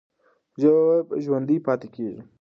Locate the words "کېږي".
1.95-2.21